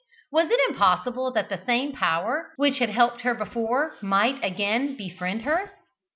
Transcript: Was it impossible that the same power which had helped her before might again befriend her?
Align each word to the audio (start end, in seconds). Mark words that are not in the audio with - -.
Was 0.31 0.49
it 0.49 0.59
impossible 0.67 1.29
that 1.33 1.49
the 1.49 1.61
same 1.63 1.91
power 1.91 2.53
which 2.55 2.79
had 2.79 2.89
helped 2.89 3.21
her 3.21 3.35
before 3.35 3.97
might 4.01 4.43
again 4.43 4.97
befriend 4.97 5.43
her? 5.43 5.69